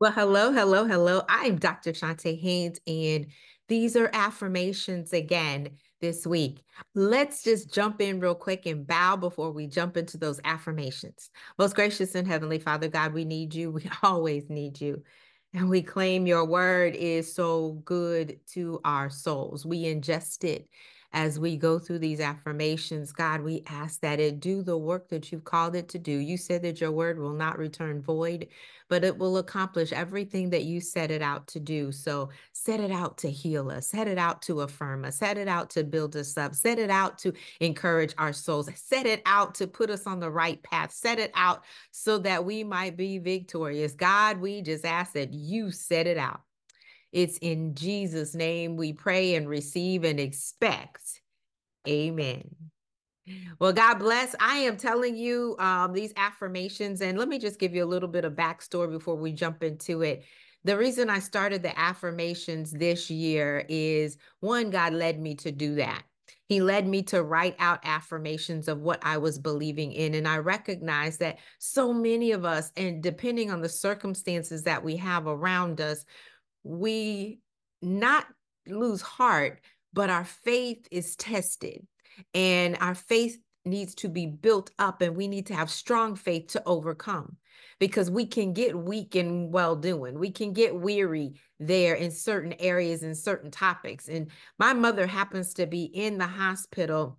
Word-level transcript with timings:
Well, 0.00 0.12
hello, 0.12 0.50
hello, 0.50 0.86
hello. 0.86 1.22
I'm 1.28 1.58
Dr. 1.58 1.92
Chonta 1.92 2.38
Haynes, 2.40 2.80
and 2.86 3.26
these 3.68 3.96
are 3.96 4.08
affirmations 4.14 5.12
again 5.12 5.76
this 6.00 6.26
week. 6.26 6.64
Let's 6.94 7.42
just 7.42 7.70
jump 7.72 8.00
in 8.00 8.18
real 8.18 8.34
quick 8.34 8.64
and 8.64 8.86
bow 8.86 9.16
before 9.16 9.50
we 9.52 9.66
jump 9.66 9.98
into 9.98 10.16
those 10.16 10.40
affirmations. 10.44 11.28
Most 11.58 11.74
gracious 11.74 12.14
and 12.14 12.26
heavenly 12.26 12.58
Father 12.58 12.88
God, 12.88 13.12
we 13.12 13.26
need 13.26 13.54
you. 13.54 13.70
We 13.80 13.90
always 14.02 14.48
need 14.48 14.80
you. 14.80 15.02
And 15.52 15.68
we 15.68 15.82
claim 15.82 16.26
your 16.26 16.46
word 16.46 16.94
is 16.94 17.34
so 17.34 17.72
good 17.84 18.40
to 18.52 18.80
our 18.84 19.10
souls. 19.10 19.66
We 19.66 19.82
ingest 19.82 20.44
it 20.44 20.66
as 21.12 21.40
we 21.40 21.56
go 21.56 21.78
through 21.78 21.98
these 21.98 22.20
affirmations, 22.20 23.10
God, 23.10 23.40
we 23.42 23.64
ask 23.66 24.00
that 24.00 24.20
it 24.20 24.38
do 24.38 24.62
the 24.62 24.78
work 24.78 25.08
that 25.08 25.32
you've 25.32 25.44
called 25.44 25.74
it 25.74 25.88
to 25.88 25.98
do. 25.98 26.12
You 26.12 26.36
said 26.36 26.62
that 26.62 26.80
your 26.80 26.92
word 26.92 27.18
will 27.18 27.32
not 27.32 27.58
return 27.58 28.00
void, 28.00 28.46
but 28.88 29.02
it 29.02 29.18
will 29.18 29.38
accomplish 29.38 29.92
everything 29.92 30.50
that 30.50 30.64
you 30.64 30.80
set 30.80 31.10
it 31.10 31.20
out 31.20 31.48
to 31.48 31.60
do. 31.60 31.90
So 31.90 32.30
set 32.52 32.78
it 32.78 32.92
out 32.92 33.18
to 33.18 33.30
heal 33.30 33.70
us, 33.70 33.88
set 33.88 34.06
it 34.06 34.18
out 34.18 34.40
to 34.42 34.60
affirm 34.60 35.04
us, 35.04 35.16
set 35.16 35.36
it 35.36 35.48
out 35.48 35.70
to 35.70 35.82
build 35.82 36.14
us 36.14 36.36
up, 36.36 36.54
set 36.54 36.78
it 36.78 36.90
out 36.90 37.18
to 37.18 37.32
encourage 37.58 38.14
our 38.16 38.32
souls, 38.32 38.68
set 38.76 39.06
it 39.06 39.22
out 39.26 39.54
to 39.56 39.66
put 39.66 39.90
us 39.90 40.06
on 40.06 40.20
the 40.20 40.30
right 40.30 40.62
path, 40.62 40.92
set 40.92 41.18
it 41.18 41.32
out 41.34 41.64
so 41.90 42.18
that 42.18 42.44
we 42.44 42.62
might 42.62 42.96
be 42.96 43.18
victorious. 43.18 43.94
God, 43.94 44.40
we 44.40 44.62
just 44.62 44.84
ask 44.84 45.12
that 45.14 45.32
you 45.32 45.72
set 45.72 46.06
it 46.06 46.18
out. 46.18 46.42
It's 47.12 47.38
in 47.38 47.74
Jesus' 47.74 48.34
name 48.34 48.76
we 48.76 48.92
pray 48.92 49.34
and 49.34 49.48
receive 49.48 50.04
and 50.04 50.20
expect. 50.20 51.20
Amen. 51.88 52.44
Well, 53.58 53.72
God 53.72 53.98
bless. 53.98 54.34
I 54.40 54.58
am 54.58 54.76
telling 54.76 55.16
you 55.16 55.56
um, 55.58 55.92
these 55.92 56.12
affirmations, 56.16 57.00
and 57.00 57.18
let 57.18 57.28
me 57.28 57.38
just 57.38 57.58
give 57.58 57.74
you 57.74 57.84
a 57.84 57.86
little 57.86 58.08
bit 58.08 58.24
of 58.24 58.32
backstory 58.34 58.90
before 58.90 59.16
we 59.16 59.32
jump 59.32 59.62
into 59.62 60.02
it. 60.02 60.24
The 60.64 60.76
reason 60.76 61.08
I 61.08 61.20
started 61.20 61.62
the 61.62 61.78
affirmations 61.78 62.70
this 62.70 63.10
year 63.10 63.64
is 63.68 64.18
one, 64.40 64.70
God 64.70 64.92
led 64.92 65.20
me 65.20 65.34
to 65.36 65.52
do 65.52 65.76
that. 65.76 66.02
He 66.46 66.60
led 66.60 66.86
me 66.86 67.02
to 67.04 67.22
write 67.22 67.56
out 67.58 67.78
affirmations 67.84 68.66
of 68.68 68.80
what 68.80 68.98
I 69.02 69.18
was 69.18 69.38
believing 69.38 69.92
in. 69.92 70.14
And 70.14 70.26
I 70.26 70.38
recognize 70.38 71.16
that 71.18 71.38
so 71.58 71.92
many 71.92 72.32
of 72.32 72.44
us, 72.44 72.72
and 72.76 73.02
depending 73.02 73.50
on 73.50 73.62
the 73.62 73.68
circumstances 73.68 74.64
that 74.64 74.82
we 74.82 74.96
have 74.96 75.26
around 75.26 75.80
us, 75.80 76.04
we 76.62 77.40
not 77.82 78.26
lose 78.66 79.00
heart, 79.00 79.60
but 79.92 80.10
our 80.10 80.24
faith 80.24 80.86
is 80.90 81.16
tested 81.16 81.86
and 82.34 82.76
our 82.80 82.94
faith 82.94 83.38
needs 83.64 83.94
to 83.94 84.08
be 84.08 84.26
built 84.26 84.70
up 84.78 85.02
and 85.02 85.16
we 85.16 85.28
need 85.28 85.46
to 85.46 85.54
have 85.54 85.70
strong 85.70 86.16
faith 86.16 86.48
to 86.48 86.62
overcome 86.64 87.36
because 87.78 88.10
we 88.10 88.26
can 88.26 88.52
get 88.52 88.76
weak 88.76 89.16
in 89.16 89.50
well 89.50 89.76
doing. 89.76 90.18
We 90.18 90.30
can 90.30 90.52
get 90.52 90.74
weary 90.74 91.34
there 91.58 91.94
in 91.94 92.10
certain 92.10 92.54
areas 92.58 93.02
and 93.02 93.16
certain 93.16 93.50
topics. 93.50 94.08
And 94.08 94.30
my 94.58 94.72
mother 94.72 95.06
happens 95.06 95.54
to 95.54 95.66
be 95.66 95.84
in 95.84 96.18
the 96.18 96.26
hospital 96.26 97.18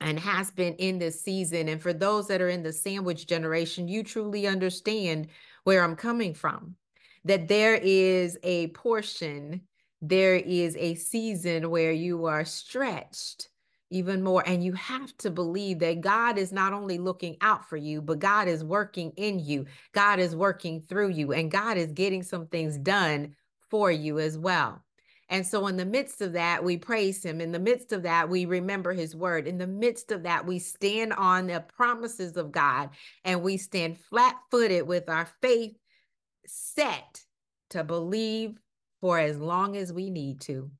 and 0.00 0.18
has 0.18 0.50
been 0.50 0.74
in 0.74 0.98
this 0.98 1.22
season. 1.22 1.68
And 1.68 1.80
for 1.80 1.92
those 1.92 2.28
that 2.28 2.42
are 2.42 2.48
in 2.48 2.62
the 2.62 2.72
sandwich 2.72 3.26
generation, 3.26 3.88
you 3.88 4.02
truly 4.02 4.46
understand 4.46 5.28
where 5.64 5.82
I'm 5.82 5.96
coming 5.96 6.34
from 6.34 6.76
that 7.24 7.48
there 7.48 7.74
is 7.74 8.38
a 8.42 8.68
portion, 8.68 9.62
there 10.00 10.36
is 10.36 10.76
a 10.76 10.94
season 10.94 11.70
where 11.70 11.92
you 11.92 12.26
are 12.26 12.44
stretched 12.44 13.48
even 13.92 14.22
more. 14.22 14.42
And 14.46 14.64
you 14.64 14.72
have 14.72 15.16
to 15.18 15.30
believe 15.30 15.78
that 15.80 16.00
God 16.00 16.38
is 16.38 16.52
not 16.52 16.72
only 16.72 16.98
looking 16.98 17.36
out 17.40 17.68
for 17.68 17.76
you, 17.76 18.00
but 18.00 18.18
God 18.18 18.48
is 18.48 18.64
working 18.64 19.12
in 19.16 19.38
you, 19.38 19.66
God 19.92 20.18
is 20.18 20.34
working 20.34 20.80
through 20.80 21.10
you, 21.10 21.32
and 21.32 21.50
God 21.50 21.76
is 21.76 21.92
getting 21.92 22.22
some 22.22 22.46
things 22.46 22.78
done 22.78 23.36
for 23.70 23.90
you 23.90 24.18
as 24.18 24.36
well. 24.38 24.82
And 25.28 25.46
so, 25.46 25.66
in 25.66 25.78
the 25.78 25.86
midst 25.86 26.20
of 26.20 26.34
that, 26.34 26.62
we 26.62 26.76
praise 26.76 27.24
him. 27.24 27.40
In 27.40 27.52
the 27.52 27.58
midst 27.58 27.92
of 27.92 28.02
that, 28.02 28.28
we 28.28 28.44
remember 28.44 28.92
his 28.92 29.16
word. 29.16 29.46
In 29.46 29.56
the 29.56 29.66
midst 29.66 30.12
of 30.12 30.24
that, 30.24 30.44
we 30.44 30.58
stand 30.58 31.14
on 31.14 31.46
the 31.46 31.64
promises 31.74 32.36
of 32.36 32.52
God 32.52 32.90
and 33.24 33.42
we 33.42 33.56
stand 33.56 33.98
flat 33.98 34.36
footed 34.50 34.86
with 34.86 35.08
our 35.08 35.28
faith 35.40 35.74
set 36.46 37.22
to 37.70 37.84
believe 37.84 38.58
for 39.00 39.18
as 39.18 39.38
long 39.38 39.76
as 39.76 39.92
we 39.92 40.10
need 40.10 40.40
to. 40.42 40.70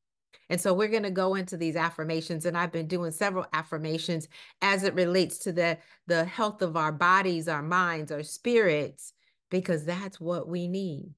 And 0.49 0.61
so 0.61 0.75
we're 0.75 0.89
going 0.89 1.03
to 1.05 1.11
go 1.11 1.35
into 1.35 1.57
these 1.57 1.77
affirmations 1.77 2.45
and 2.45 2.59
I've 2.59 2.73
been 2.73 2.87
doing 2.87 3.11
several 3.11 3.47
affirmations 3.53 4.29
as 4.61 4.85
it 4.85 4.95
relates 4.95 5.39
to 5.41 5.53
the 5.53 5.79
the 6.07 6.25
health 6.25 6.61
of 6.63 6.77
our 6.77 6.93
bodies, 6.93 7.49
our 7.49 7.63
minds, 7.63 8.13
our 8.13 8.23
spirits 8.23 9.15
because 9.51 9.85
that's 9.85 10.21
what 10.21 10.49
we 10.49 10.69
need. 10.69 11.11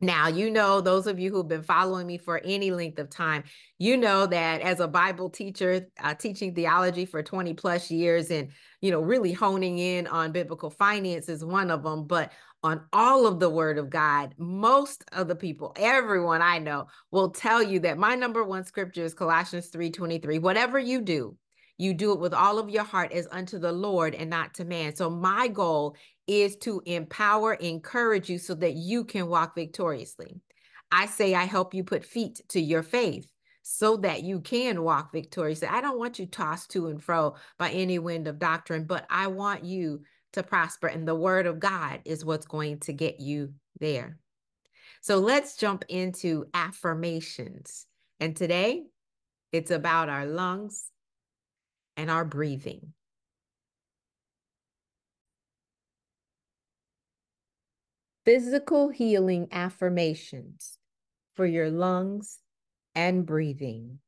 Now, 0.00 0.26
you 0.26 0.50
know, 0.50 0.80
those 0.80 1.06
of 1.06 1.18
you 1.18 1.30
who've 1.30 1.48
been 1.48 1.62
following 1.62 2.06
me 2.06 2.18
for 2.18 2.40
any 2.44 2.70
length 2.70 2.98
of 2.98 3.08
time, 3.08 3.44
you 3.78 3.96
know 3.96 4.26
that 4.26 4.60
as 4.60 4.80
a 4.80 4.88
Bible 4.88 5.30
teacher, 5.30 5.86
uh, 6.02 6.14
teaching 6.14 6.54
theology 6.54 7.06
for 7.06 7.22
20 7.22 7.54
plus 7.54 7.90
years 7.90 8.30
and, 8.30 8.48
you 8.82 8.90
know, 8.90 9.00
really 9.00 9.32
honing 9.32 9.78
in 9.78 10.06
on 10.08 10.32
biblical 10.32 10.68
finance 10.68 11.28
is 11.28 11.44
one 11.44 11.70
of 11.70 11.82
them. 11.84 12.06
But 12.06 12.32
on 12.64 12.80
all 12.94 13.26
of 13.26 13.40
the 13.40 13.50
word 13.50 13.76
of 13.76 13.90
God, 13.90 14.34
most 14.38 15.04
of 15.12 15.28
the 15.28 15.36
people, 15.36 15.74
everyone 15.76 16.40
I 16.40 16.58
know 16.58 16.86
will 17.10 17.30
tell 17.30 17.62
you 17.62 17.78
that 17.80 17.98
my 17.98 18.14
number 18.14 18.42
one 18.42 18.64
scripture 18.64 19.04
is 19.04 19.12
Colossians 19.12 19.68
3:23. 19.68 20.38
Whatever 20.38 20.78
you 20.78 21.02
do, 21.02 21.36
you 21.76 21.92
do 21.92 22.12
it 22.12 22.20
with 22.20 22.32
all 22.32 22.58
of 22.58 22.70
your 22.70 22.84
heart 22.84 23.12
as 23.12 23.28
unto 23.30 23.58
the 23.58 23.70
Lord 23.70 24.14
and 24.14 24.30
not 24.30 24.54
to 24.54 24.64
man. 24.64 24.96
So 24.96 25.10
my 25.10 25.46
goal 25.46 25.94
is 26.26 26.56
to 26.58 26.80
empower, 26.86 27.52
encourage 27.52 28.30
you 28.30 28.38
so 28.38 28.54
that 28.54 28.72
you 28.72 29.04
can 29.04 29.28
walk 29.28 29.54
victoriously. 29.54 30.40
I 30.90 31.04
say 31.04 31.34
I 31.34 31.44
help 31.44 31.74
you 31.74 31.84
put 31.84 32.02
feet 32.02 32.40
to 32.48 32.60
your 32.60 32.82
faith 32.82 33.30
so 33.62 33.98
that 33.98 34.22
you 34.22 34.40
can 34.40 34.82
walk 34.82 35.12
victoriously. 35.12 35.68
I 35.68 35.82
don't 35.82 35.98
want 35.98 36.18
you 36.18 36.24
tossed 36.26 36.70
to 36.70 36.86
and 36.86 37.02
fro 37.02 37.34
by 37.58 37.70
any 37.70 37.98
wind 37.98 38.26
of 38.26 38.38
doctrine, 38.38 38.84
but 38.84 39.04
I 39.10 39.26
want 39.26 39.64
you 39.64 40.00
to 40.34 40.42
prosper. 40.42 40.86
And 40.86 41.08
the 41.08 41.14
word 41.14 41.46
of 41.46 41.58
God 41.58 42.00
is 42.04 42.24
what's 42.24 42.46
going 42.46 42.80
to 42.80 42.92
get 42.92 43.20
you 43.20 43.54
there. 43.80 44.18
So 45.00 45.18
let's 45.18 45.56
jump 45.56 45.84
into 45.88 46.46
affirmations. 46.54 47.86
And 48.20 48.36
today 48.36 48.84
it's 49.52 49.70
about 49.70 50.08
our 50.08 50.26
lungs 50.26 50.90
and 51.96 52.10
our 52.10 52.24
breathing. 52.24 52.92
Physical 58.24 58.88
healing 58.88 59.48
affirmations 59.52 60.78
for 61.34 61.44
your 61.44 61.70
lungs 61.70 62.38
and 62.94 63.26
breathing. 63.26 63.98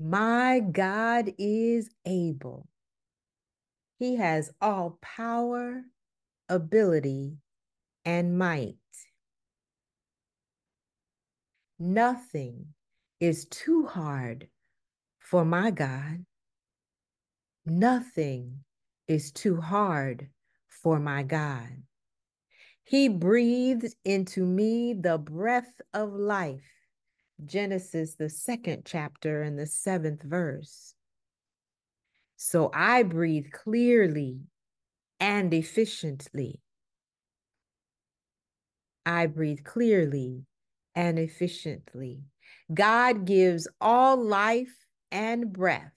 My 0.00 0.60
God 0.60 1.32
is 1.38 1.90
able. 2.06 2.68
He 3.98 4.16
has 4.16 4.52
all 4.60 4.98
power, 5.02 5.82
ability, 6.48 7.38
and 8.04 8.38
might. 8.38 8.76
Nothing 11.78 12.74
is 13.20 13.46
too 13.46 13.86
hard 13.86 14.48
for 15.18 15.44
my 15.44 15.70
God. 15.70 16.24
Nothing 17.66 18.64
is 19.08 19.32
too 19.32 19.60
hard 19.60 20.28
for 20.68 20.98
my 20.98 21.22
God. 21.22 21.82
He 22.84 23.08
breathed 23.08 23.94
into 24.04 24.44
me 24.44 24.94
the 24.94 25.18
breath 25.18 25.80
of 25.92 26.12
life. 26.12 26.70
Genesis, 27.44 28.14
the 28.14 28.30
second 28.30 28.84
chapter 28.84 29.42
and 29.42 29.58
the 29.58 29.66
seventh 29.66 30.22
verse. 30.22 30.94
So 32.40 32.70
I 32.72 33.02
breathe 33.02 33.50
clearly 33.52 34.42
and 35.18 35.52
efficiently. 35.52 36.60
I 39.04 39.26
breathe 39.26 39.64
clearly 39.64 40.44
and 40.94 41.18
efficiently. 41.18 42.20
God 42.72 43.24
gives 43.24 43.66
all 43.80 44.16
life 44.16 44.86
and 45.10 45.52
breath. 45.52 45.92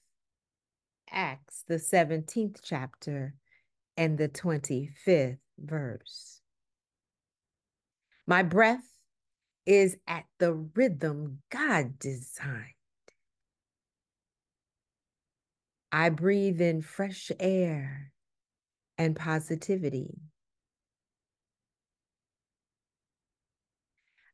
Acts, 1.12 1.64
the 1.68 1.76
17th 1.76 2.58
chapter 2.64 3.36
and 3.96 4.18
the 4.18 4.28
25th 4.28 5.38
verse. 5.60 6.42
My 8.26 8.42
breath 8.42 8.98
is 9.68 9.96
at 10.08 10.24
the 10.40 10.54
rhythm 10.54 11.44
God 11.52 12.00
designed. 12.00 12.81
I 15.92 16.10
breathe 16.10 16.62
in 16.62 16.82
fresh 16.82 17.32
air 17.40 18.14
and 18.98 19.16
positivity. 19.16 20.20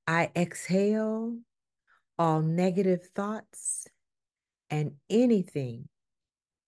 I 0.05 0.31
exhale 0.35 1.39
all 2.19 2.41
negative 2.41 3.09
thoughts 3.15 3.87
and 4.69 4.93
anything 5.09 5.89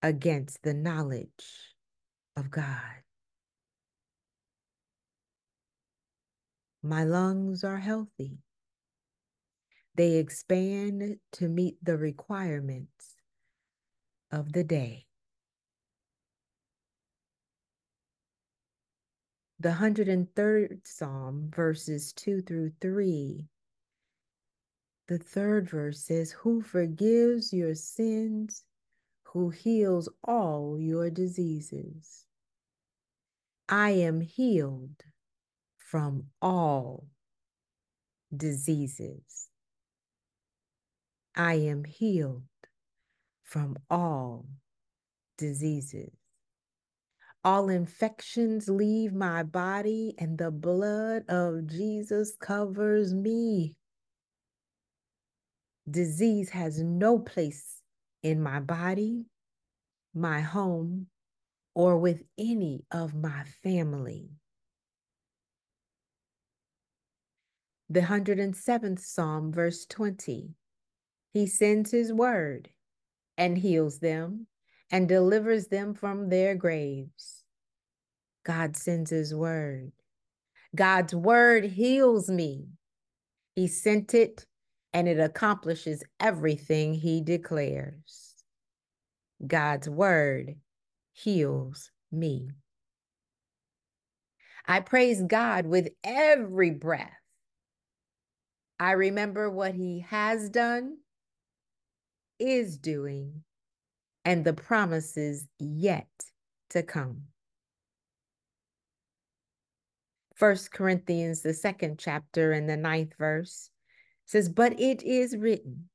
against 0.02 0.64
the 0.64 0.74
knowledge 0.74 1.76
of 2.36 2.50
God. 2.50 3.04
My 6.82 7.04
lungs 7.04 7.64
are 7.64 7.78
healthy. 7.78 8.40
They 9.96 10.16
expand 10.16 11.18
to 11.34 11.48
meet 11.48 11.78
the 11.84 11.98
requirements 11.98 13.19
of 14.32 14.54
the 14.54 14.64
day. 14.64 15.06
The 19.60 19.70
103rd 19.70 20.88
Psalm, 20.88 21.52
verses 21.54 22.14
2 22.14 22.42
through 22.44 22.72
3. 22.80 23.46
The 25.08 25.18
third 25.18 25.70
verse 25.70 26.02
says, 26.02 26.32
Who 26.32 26.62
forgives 26.62 27.52
your 27.52 27.76
sins, 27.76 28.64
who 29.24 29.50
heals 29.50 30.08
all 30.24 30.78
your 30.80 31.10
diseases. 31.10 32.26
I 33.68 33.92
am 33.92 34.22
healed 34.22 35.04
from 35.78 36.26
all 36.42 37.08
diseases. 38.36 39.50
I 41.36 41.56
am 41.56 41.84
healed 41.84 42.49
from 43.50 43.76
all 43.90 44.46
diseases. 45.40 46.12
All 47.44 47.70
infections 47.70 48.70
leave 48.70 49.12
my 49.12 49.42
body, 49.44 50.14
and 50.20 50.38
the 50.38 50.52
blood 50.52 51.24
of 51.30 51.66
Jesus 51.66 52.36
covers 52.40 53.14
me. 53.14 53.76
Disease 55.90 56.50
has 56.50 56.80
no 56.84 57.18
place 57.18 57.82
in 58.22 58.40
my 58.40 58.60
body, 58.60 59.26
my 60.14 60.42
home, 60.42 61.08
or 61.74 61.98
with 61.98 62.22
any 62.38 62.84
of 62.92 63.16
my 63.16 63.46
family. 63.64 64.30
The 67.90 68.02
107th 68.02 69.00
Psalm, 69.00 69.52
verse 69.52 69.88
20 69.88 70.50
He 71.34 71.48
sends 71.48 71.90
His 71.90 72.14
word 72.14 72.70
and 73.40 73.58
heals 73.58 74.00
them 74.00 74.46
and 74.92 75.08
delivers 75.08 75.68
them 75.68 75.96
from 75.96 76.30
their 76.30 76.54
graves. 76.54 77.44
God 78.46 78.76
sends 78.76 79.10
his 79.10 79.34
word. 79.34 79.94
God's 80.76 81.16
word 81.16 81.64
heals 81.64 82.30
me. 82.30 82.68
He 83.56 83.68
sent 83.68 84.14
it 84.14 84.46
and 84.94 85.08
it 85.08 85.20
accomplishes 85.20 86.04
everything 86.20 86.94
he 86.94 87.22
declares. 87.22 88.36
God's 89.46 89.90
word 89.90 90.56
heals 91.14 91.92
me. 92.12 92.50
I 94.68 94.82
praise 94.82 95.24
God 95.24 95.66
with 95.66 95.90
every 96.04 96.72
breath. 96.72 97.12
I 98.80 98.92
remember 98.92 99.50
what 99.50 99.74
he 99.74 100.06
has 100.10 100.50
done, 100.50 100.98
is 102.40 102.78
doing, 102.78 103.44
and 104.26 104.44
the 104.44 104.54
promises 104.54 105.48
yet 105.60 106.08
to 106.72 106.84
come. 106.84 107.24
First 110.36 110.72
Corinthians, 110.72 111.42
the 111.42 111.54
second 111.54 112.00
chapter 112.00 112.54
and 112.54 112.70
the 112.70 112.78
ninth 112.78 113.14
verse 113.18 113.70
says, 114.26 114.48
But 114.48 114.80
it 114.80 115.04
is 115.04 115.36
written, 115.36 115.90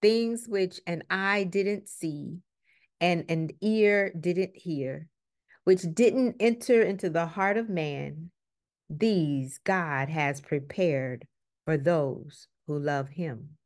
things 0.00 0.46
which 0.46 0.80
an 0.86 1.02
eye 1.10 1.44
didn't 1.44 1.88
see 1.88 2.38
and 3.00 3.24
an 3.28 3.50
ear 3.60 4.12
didn't 4.18 4.56
hear, 4.56 5.08
which 5.64 5.82
didn't 5.92 6.36
enter 6.38 6.82
into 6.82 7.10
the 7.10 7.26
heart 7.26 7.56
of 7.56 7.68
man, 7.68 8.30
these 8.88 9.58
God 9.64 10.08
has 10.08 10.40
prepared 10.40 11.26
for 11.64 11.76
those 11.76 12.46
who 12.66 12.78
love 12.78 13.08
him. 13.08 13.56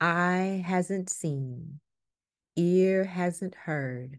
Eye 0.00 0.62
hasn't 0.66 1.08
seen, 1.08 1.80
ear 2.54 3.04
hasn't 3.04 3.54
heard 3.54 4.18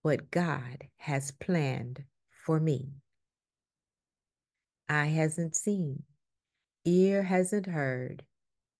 what 0.00 0.30
God 0.30 0.88
has 0.96 1.30
planned 1.32 2.04
for 2.30 2.58
me. 2.58 2.88
Eye 4.88 5.06
hasn't 5.06 5.54
seen, 5.54 6.04
ear 6.86 7.22
hasn't 7.22 7.66
heard 7.66 8.24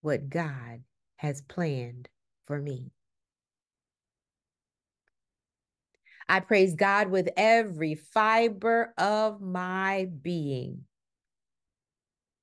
what 0.00 0.31
God 0.31 0.82
has 1.16 1.42
planned 1.42 2.08
for 2.46 2.58
me. 2.58 2.90
I 6.26 6.40
praise 6.40 6.75
God 6.75 7.10
with 7.10 7.28
every 7.36 7.96
fiber 7.96 8.94
of 8.96 9.43
my 9.43 10.08
being. 10.22 10.84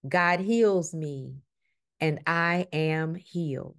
God 0.08 0.40
heals 0.40 0.94
me, 0.94 1.38
and 2.00 2.20
I 2.28 2.68
am 2.72 3.16
healed. 3.16 3.76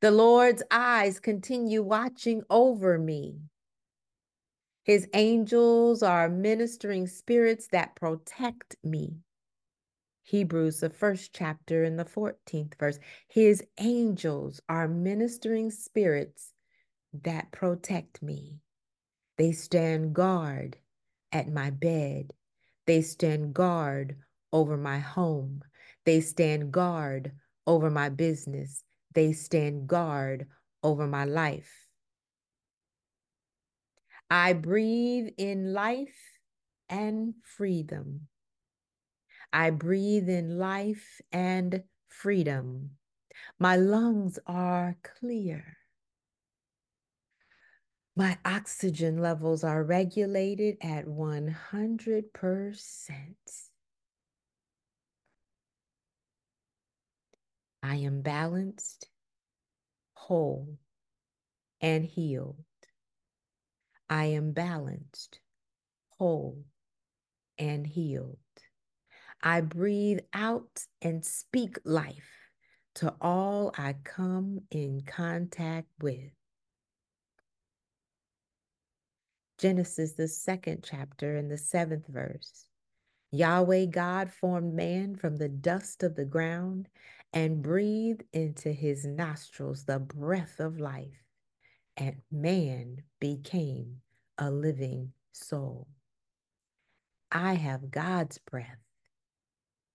The 0.00 0.10
Lord's 0.10 0.62
eyes 0.70 1.18
continue 1.18 1.82
watching 1.82 2.42
over 2.50 2.98
me. 2.98 3.40
His 4.82 5.08
angels 5.14 6.02
are 6.02 6.28
ministering 6.28 7.06
spirits 7.06 7.68
that 7.72 7.96
protect 7.96 8.76
me. 8.84 9.16
Hebrews, 10.22 10.80
the 10.80 10.90
first 10.90 11.32
chapter 11.32 11.84
and 11.84 11.98
the 11.98 12.04
14th 12.04 12.74
verse. 12.78 12.98
His 13.28 13.64
angels 13.78 14.60
are 14.68 14.88
ministering 14.88 15.70
spirits 15.70 16.52
that 17.22 17.52
protect 17.52 18.22
me. 18.22 18.58
They 19.38 19.52
stand 19.52 20.14
guard 20.14 20.78
at 21.32 21.48
my 21.48 21.70
bed. 21.70 22.32
They 22.86 23.02
stand 23.02 23.54
guard 23.54 24.16
over 24.52 24.76
my 24.76 24.98
home. 24.98 25.62
They 26.06 26.20
stand 26.20 26.72
guard 26.72 27.32
over 27.66 27.90
my 27.90 28.08
business. 28.08 28.82
They 29.12 29.32
stand 29.32 29.88
guard 29.88 30.46
over 30.82 31.06
my 31.06 31.24
life. 31.24 31.86
I 34.30 34.54
breathe 34.54 35.34
in 35.36 35.72
life 35.72 36.38
and 36.88 37.34
freedom. 37.42 38.28
I 39.52 39.70
breathe 39.70 40.28
in 40.28 40.58
life 40.58 41.20
and 41.32 41.82
freedom. 42.08 42.90
My 43.58 43.76
lungs 43.76 44.38
are 44.46 44.96
clear. 45.02 45.76
My 48.14 48.38
oxygen 48.44 49.18
levels 49.18 49.64
are 49.64 49.82
regulated 49.82 50.78
at 50.80 51.06
100%. 51.06 53.65
I 57.88 57.98
am 57.98 58.20
balanced, 58.20 59.08
whole, 60.14 60.76
and 61.80 62.04
healed. 62.04 62.64
I 64.10 64.24
am 64.24 64.50
balanced, 64.50 65.38
whole, 66.18 66.64
and 67.58 67.86
healed. 67.86 68.38
I 69.40 69.60
breathe 69.60 70.18
out 70.32 70.82
and 71.00 71.24
speak 71.24 71.78
life 71.84 72.50
to 72.96 73.14
all 73.20 73.72
I 73.78 73.94
come 74.02 74.62
in 74.72 75.02
contact 75.06 75.86
with. 76.02 76.32
Genesis, 79.60 80.14
the 80.14 80.26
second 80.26 80.84
chapter, 80.84 81.36
and 81.36 81.48
the 81.48 81.56
seventh 81.56 82.08
verse. 82.08 82.66
Yahweh 83.30 83.86
God 83.86 84.32
formed 84.32 84.74
man 84.74 85.14
from 85.14 85.36
the 85.36 85.48
dust 85.48 86.02
of 86.02 86.16
the 86.16 86.24
ground 86.24 86.88
and 87.32 87.62
breathed 87.62 88.24
into 88.32 88.72
his 88.72 89.04
nostrils 89.04 89.84
the 89.84 89.98
breath 89.98 90.60
of 90.60 90.78
life 90.78 91.22
and 91.96 92.16
man 92.30 93.02
became 93.20 93.96
a 94.38 94.50
living 94.50 95.12
soul. 95.32 95.88
I 97.32 97.54
have 97.54 97.90
God's 97.90 98.38
breath 98.38 98.78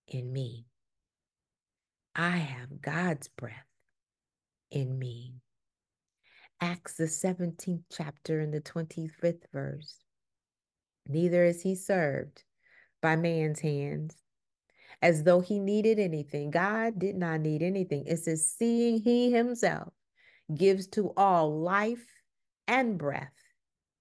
in 0.07 0.31
me. 0.31 0.65
I 2.15 2.38
have 2.38 2.81
God's 2.81 3.29
breath 3.29 3.67
in 4.69 4.97
me. 4.97 5.35
Acts, 6.59 6.95
the 6.95 7.05
17th 7.05 7.83
chapter 7.91 8.39
and 8.39 8.53
the 8.53 8.61
25th 8.61 9.43
verse. 9.51 9.97
Neither 11.07 11.45
is 11.45 11.61
he 11.61 11.75
served 11.75 12.43
by 13.01 13.15
man's 13.15 13.61
hands 13.61 14.15
as 15.01 15.24
though 15.24 15.41
he 15.41 15.60
needed 15.60 16.00
anything. 16.00 16.51
God 16.51 17.00
did 17.00 17.15
not 17.15 17.41
need 17.41 17.62
anything. 17.62 18.05
It 18.05 18.17
says, 18.17 18.48
seeing 18.48 19.01
he 19.01 19.31
himself 19.31 19.93
gives 20.55 20.88
to 20.88 21.13
all 21.17 21.62
life 21.62 22.05
and 22.67 22.98
breath 22.98 23.34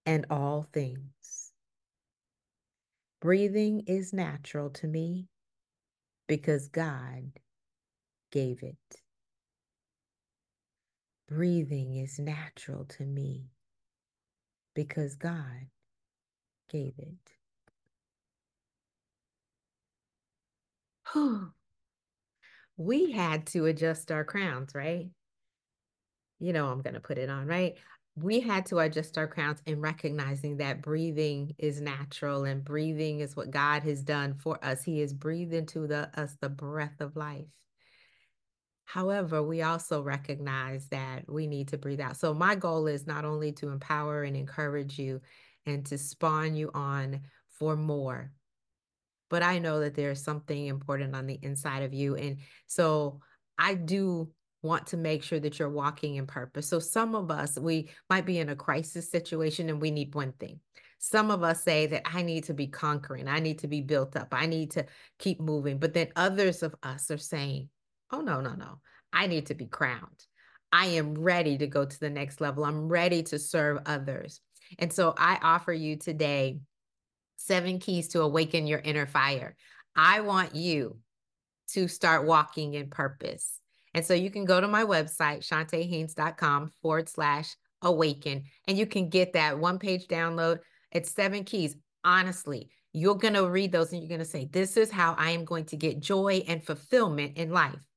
and 0.07 0.27
all 0.31 0.67
things. 0.73 1.53
Breathing 3.21 3.85
is 3.87 4.13
natural 4.13 4.71
to 4.71 4.87
me 4.87 5.29
because 6.27 6.69
God 6.69 7.33
gave 8.33 8.63
it. 8.63 8.77
Breathing 11.29 11.97
is 11.97 12.19
natural 12.19 12.85
to 12.87 13.05
me 13.05 13.51
because 14.75 15.15
God 15.17 15.69
gave 16.69 16.95
it. 16.99 17.40
we 22.77 23.13
had 23.13 23.47
to 23.49 23.67
adjust 23.67 24.11
our 24.11 24.25
crowns, 24.25 24.75
right? 24.75 25.09
You 26.39 26.53
know, 26.53 26.69
I'm 26.69 26.83
going 26.83 26.95
to 26.95 27.01
put 27.01 27.19
it 27.19 27.29
on, 27.29 27.47
right? 27.47 27.75
We 28.17 28.41
had 28.41 28.67
to 28.67 28.79
adjust 28.79 29.19
our 29.19 29.27
crowns 29.27 29.61
in 29.67 29.81
recognizing 29.81 30.57
that 30.59 30.83
breathing 30.83 31.55
is 31.59 31.81
natural 31.81 32.45
and 32.45 32.65
breathing 32.65 33.21
is 33.21 33.37
what 33.37 33.51
God 33.51 33.83
has 33.85 34.03
done 34.03 34.35
for 34.35 34.63
us. 34.65 34.83
He 34.83 35.01
has 35.01 35.13
breathed 35.13 35.53
into 35.53 35.87
the, 35.87 36.11
us 36.19 36.37
the 36.41 36.49
breath 36.49 37.01
of 37.01 37.17
life. 37.17 37.47
However, 38.85 39.41
we 39.41 39.63
also 39.63 40.03
recognize 40.03 40.89
that 40.89 41.23
we 41.29 41.47
need 41.47 41.69
to 41.69 41.79
breathe 41.79 42.01
out. 42.01 42.17
So, 42.17 42.35
my 42.35 42.57
goal 42.57 42.89
is 42.89 43.07
not 43.07 43.25
only 43.25 43.53
to 43.53 43.69
empower 43.69 44.25
and 44.25 44.37
encourage 44.37 44.99
you 44.99 45.21
and 45.65 45.87
to 45.87 45.97
spawn 45.97 46.57
you 46.57 46.73
on 46.75 47.21
for 47.47 47.77
more, 47.77 48.33
but 49.31 49.43
I 49.43 49.59
know 49.59 49.81
that 49.81 49.95
there's 49.95 50.23
something 50.23 50.67
important 50.67 51.17
on 51.17 51.27
the 51.27 51.39
inside 51.41 51.83
of 51.83 51.95
you. 51.95 52.17
And 52.17 52.39
so, 52.67 53.21
I 53.59 53.75
do 53.75 54.31
want 54.63 54.89
to 54.89 54.97
make 54.97 55.23
sure 55.23 55.41
that 55.41 55.59
you're 55.59 55.71
walking 55.71 56.17
in 56.17 56.27
purpose. 56.27 56.69
So, 56.69 56.79
some 56.79 57.15
of 57.15 57.31
us, 57.31 57.59
we 57.59 57.89
might 58.11 58.27
be 58.27 58.39
in 58.39 58.51
a 58.51 58.57
crisis 58.57 59.11
situation 59.11 59.71
and 59.71 59.81
we 59.81 59.91
need 59.91 60.15
one 60.15 60.33
thing. 60.33 60.61
Some 60.99 61.31
of 61.31 61.43
us 61.43 61.63
say 61.63 61.87
that 61.87 62.03
I 62.05 62.21
need 62.21 62.45
to 62.45 62.55
be 62.55 62.67
conquering, 62.67 63.27
I 63.27 63.41
need 63.41 63.61
to 63.61 63.69
be 63.69 63.81
built 63.81 64.17
up, 64.17 64.29
I 64.33 64.45
need 64.45 64.73
to 64.73 64.85
keep 65.19 65.41
moving. 65.41 65.79
But 65.79 65.95
then 65.95 66.09
others 66.15 66.63
of 66.63 66.75
us 66.83 67.11
are 67.11 67.17
saying, 67.17 67.71
oh, 68.11 68.21
no, 68.21 68.41
no, 68.41 68.55
no. 68.55 68.81
I 69.13 69.27
need 69.27 69.47
to 69.47 69.55
be 69.55 69.67
crowned. 69.67 70.27
I 70.73 70.87
am 70.87 71.15
ready 71.15 71.59
to 71.59 71.67
go 71.67 71.85
to 71.85 72.01
the 72.01 72.11
next 72.11 72.41
level. 72.41 72.65
I'm 72.65 72.89
ready 72.89 73.23
to 73.25 73.39
serve 73.39 73.79
others. 73.87 74.41
And 74.79 74.93
so 74.93 75.15
I 75.17 75.39
offer 75.43 75.73
you 75.73 75.97
today 75.97 76.61
seven 77.41 77.79
keys 77.79 78.09
to 78.09 78.23
awaken 78.23 78.67
your 78.67 78.81
inner 78.81 79.07
fire. 79.07 79.57
I 79.97 80.21
want 80.21 80.55
you 80.55 80.99
to 81.69 81.89
start 81.89 82.27
walking 82.27 82.75
in 82.75 82.91
purpose. 82.91 83.59
And 83.95 84.05
so 84.05 84.15
you 84.15 84.31
can 84.31 84.45
go 84.45 84.61
to 84.61 84.69
my 84.69 84.85
website, 84.85 85.41
chontahaynes.com 85.41 86.73
forward 86.83 87.09
slash 87.09 87.55
awaken, 87.83 88.45
and 88.69 88.79
you 88.79 88.87
can 88.87 89.09
get 89.09 89.33
that 89.33 89.59
one 89.59 89.79
page 89.79 90.07
download. 90.07 90.61
It's 90.93 91.11
seven 91.11 91.45
keys. 91.45 91.77
Honestly, 92.05 92.71
you're 92.93 93.17
going 93.17 93.35
to 93.35 93.49
read 93.49 93.73
those 93.73 93.93
and 93.93 94.01
you're 94.01 94.09
going 94.09 94.21
to 94.21 94.25
say, 94.25 94.49
This 94.51 94.77
is 94.77 94.91
how 94.91 95.15
I 95.19 95.31
am 95.31 95.45
going 95.45 95.65
to 95.67 95.77
get 95.77 96.01
joy 96.01 96.43
and 96.47 96.63
fulfillment 96.63 97.37
in 97.37 97.51
life. 97.51 97.90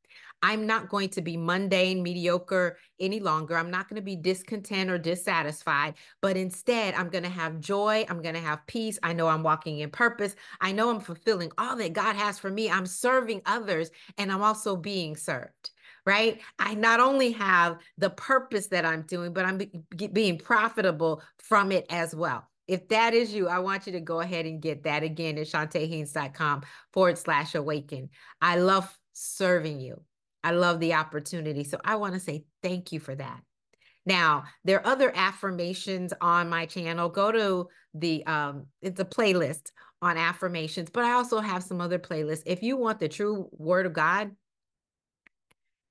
I'm 0.43 0.67
not 0.67 0.89
going 0.89 1.09
to 1.09 1.21
be 1.21 1.37
mundane, 1.37 2.03
mediocre 2.03 2.77
any 2.99 3.21
longer. 3.21 3.57
I'm 3.57 3.71
not 3.71 3.87
going 3.87 3.95
to 3.95 4.05
be 4.05 4.17
discontent 4.17 4.91
or 4.91 4.97
dissatisfied, 4.97 5.95
but 6.21 6.35
instead, 6.35 6.93
I'm 6.95 7.09
going 7.09 7.23
to 7.23 7.29
have 7.29 7.61
joy. 7.61 8.05
I'm 8.09 8.21
going 8.21 8.35
to 8.35 8.41
have 8.41 8.67
peace. 8.67 8.99
I 9.01 9.13
know 9.13 9.29
I'm 9.29 9.41
walking 9.41 9.79
in 9.79 9.89
purpose. 9.89 10.35
I 10.59 10.73
know 10.73 10.89
I'm 10.89 10.99
fulfilling 10.99 11.51
all 11.57 11.77
that 11.77 11.93
God 11.93 12.17
has 12.17 12.37
for 12.37 12.51
me. 12.51 12.69
I'm 12.69 12.85
serving 12.85 13.41
others 13.45 13.89
and 14.17 14.31
I'm 14.31 14.43
also 14.43 14.75
being 14.75 15.15
served 15.15 15.71
right? 16.05 16.41
I 16.59 16.73
not 16.73 16.99
only 16.99 17.31
have 17.31 17.77
the 17.97 18.09
purpose 18.09 18.67
that 18.67 18.83
I'm 18.83 19.03
doing, 19.03 19.31
but 19.31 19.45
I'm 19.45 19.57
be- 19.57 20.07
being 20.11 20.37
profitable 20.37 21.21
from 21.37 21.71
it 21.71 21.85
as 21.89 22.13
well. 22.13 22.45
If 22.67 22.89
that 22.89 23.13
is 23.13 23.33
you, 23.33 23.47
I 23.47 23.59
want 23.59 23.85
you 23.87 23.93
to 23.93 24.01
go 24.01 24.19
ahead 24.19 24.45
and 24.45 24.61
get 24.61 24.83
that 24.83 25.03
again 25.03 25.37
at 25.37 25.47
chontahaynes.com 25.47 26.63
forward 26.91 27.17
slash 27.17 27.55
awaken. 27.55 28.09
I 28.41 28.57
love 28.57 28.93
serving 29.13 29.79
you. 29.79 30.01
I 30.43 30.51
love 30.51 30.79
the 30.79 30.93
opportunity. 30.93 31.63
So 31.63 31.77
I 31.83 31.95
want 31.95 32.13
to 32.13 32.19
say 32.19 32.45
thank 32.61 32.91
you 32.91 32.99
for 32.99 33.15
that. 33.15 33.41
Now, 34.05 34.43
there 34.65 34.79
are 34.79 34.87
other 34.87 35.11
affirmations 35.15 36.13
on 36.19 36.49
my 36.49 36.65
channel. 36.65 37.09
Go 37.09 37.31
to 37.31 37.67
the 37.93 38.25
um 38.25 38.65
it's 38.81 38.99
a 38.99 39.05
playlist 39.05 39.71
on 40.01 40.17
affirmations, 40.17 40.89
but 40.89 41.05
I 41.05 41.13
also 41.13 41.39
have 41.39 41.63
some 41.63 41.79
other 41.79 41.99
playlists. 41.99 42.43
If 42.45 42.61
you 42.61 42.75
want 42.75 42.99
the 42.99 43.07
true 43.07 43.47
word 43.53 43.85
of 43.85 43.93
God, 43.93 44.31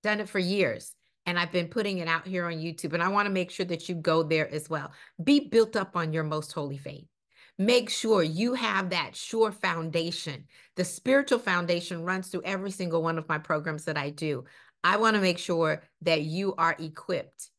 done 0.02 0.20
it 0.20 0.28
for 0.28 0.38
years 0.38 0.94
and 1.26 1.38
I've 1.38 1.52
been 1.52 1.68
putting 1.68 1.98
it 1.98 2.08
out 2.08 2.26
here 2.26 2.46
on 2.46 2.54
YouTube 2.54 2.92
and 2.92 3.02
I 3.02 3.08
want 3.08 3.26
to 3.26 3.32
make 3.32 3.50
sure 3.50 3.66
that 3.66 3.88
you 3.88 3.94
go 3.94 4.22
there 4.22 4.52
as 4.52 4.68
well. 4.68 4.92
Be 5.22 5.48
built 5.48 5.76
up 5.76 5.96
on 5.96 6.12
your 6.12 6.24
most 6.24 6.52
holy 6.52 6.78
faith. 6.78 7.06
Make 7.58 7.90
sure 7.90 8.22
you 8.22 8.54
have 8.54 8.90
that 8.90 9.14
sure 9.14 9.52
foundation. 9.52 10.44
The 10.76 10.84
spiritual 10.84 11.38
foundation 11.38 12.02
runs 12.02 12.28
through 12.28 12.42
every 12.44 12.70
single 12.70 13.02
one 13.02 13.18
of 13.18 13.28
my 13.28 13.38
programs 13.38 13.84
that 13.84 13.96
I 13.96 14.10
do. 14.10 14.44
I 14.82 14.96
want 14.96 15.16
to 15.16 15.22
make 15.22 15.38
sure 15.38 15.82
that 16.02 16.22
you 16.22 16.54
are 16.56 16.74
equipped. 16.78 17.50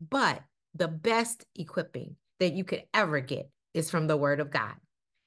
But 0.00 0.42
the 0.74 0.88
best 0.88 1.44
equipping 1.54 2.16
that 2.40 2.54
you 2.54 2.64
could 2.64 2.82
ever 2.94 3.20
get 3.20 3.48
is 3.74 3.90
from 3.90 4.06
the 4.06 4.16
word 4.16 4.40
of 4.40 4.50
God. 4.50 4.74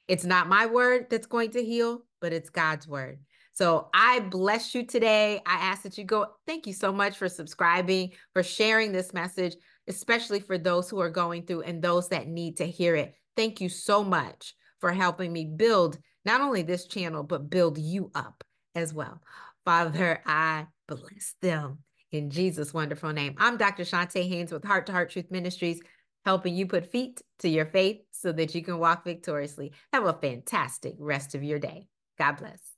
It's 0.07 0.25
not 0.25 0.49
my 0.49 0.65
word 0.65 1.07
that's 1.09 1.27
going 1.27 1.51
to 1.51 1.63
heal, 1.63 2.03
but 2.19 2.33
it's 2.33 2.49
God's 2.49 2.87
word. 2.87 3.19
So 3.53 3.89
I 3.93 4.19
bless 4.19 4.75
you 4.75 4.85
today. 4.85 5.41
I 5.45 5.55
ask 5.55 5.83
that 5.83 5.97
you 5.97 6.03
go. 6.03 6.27
Thank 6.45 6.67
you 6.67 6.73
so 6.73 6.91
much 6.91 7.15
for 7.15 7.29
subscribing, 7.29 8.11
for 8.33 8.43
sharing 8.43 8.91
this 8.91 9.13
message, 9.13 9.55
especially 9.87 10.41
for 10.41 10.57
those 10.57 10.89
who 10.89 10.99
are 10.99 11.09
going 11.09 11.45
through 11.45 11.61
and 11.61 11.81
those 11.81 12.09
that 12.09 12.27
need 12.27 12.57
to 12.57 12.65
hear 12.65 12.95
it. 12.95 13.15
Thank 13.35 13.61
you 13.61 13.69
so 13.69 14.03
much 14.03 14.55
for 14.79 14.91
helping 14.91 15.33
me 15.33 15.45
build 15.45 15.97
not 16.25 16.41
only 16.41 16.61
this 16.61 16.87
channel, 16.87 17.23
but 17.23 17.49
build 17.49 17.77
you 17.77 18.11
up 18.15 18.43
as 18.73 18.93
well. 18.93 19.21
Father, 19.65 20.21
I 20.25 20.67
bless 20.87 21.35
them 21.41 21.79
in 22.11 22.29
Jesus' 22.29 22.73
wonderful 22.73 23.11
name. 23.11 23.35
I'm 23.37 23.57
Dr. 23.57 23.83
Chonta 23.83 24.27
Haynes 24.27 24.51
with 24.51 24.63
Heart 24.63 24.87
to 24.87 24.91
Heart 24.91 25.11
Truth 25.11 25.31
Ministries, 25.31 25.81
helping 26.23 26.55
you 26.55 26.67
put 26.67 26.91
feet 26.91 27.21
to 27.39 27.49
your 27.49 27.65
faith 27.65 28.01
so 28.11 28.31
that 28.31 28.55
you 28.55 28.63
can 28.63 28.79
walk 28.79 29.03
victoriously. 29.03 29.73
Have 29.91 30.05
a 30.05 30.13
fantastic 30.13 30.95
rest 30.99 31.35
of 31.35 31.43
your 31.43 31.59
day. 31.59 31.87
God 32.17 32.37
bless. 32.37 32.74